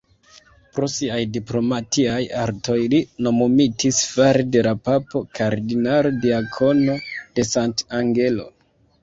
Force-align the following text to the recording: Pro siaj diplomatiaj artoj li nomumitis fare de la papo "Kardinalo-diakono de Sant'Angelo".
Pro 0.75 0.87
siaj 0.91 1.17
diplomatiaj 1.33 2.15
artoj 2.43 2.77
li 2.93 3.01
nomumitis 3.27 3.99
fare 4.15 4.47
de 4.57 4.65
la 4.69 4.73
papo 4.89 5.23
"Kardinalo-diakono 5.41 6.99
de 7.13 7.47
Sant'Angelo". 7.53 8.51